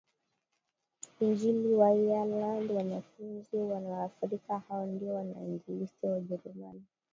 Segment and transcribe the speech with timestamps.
[1.19, 6.81] Injili Waireland wanafunzi wa Waafrika hao ndio wainjilisti wa Ujerumani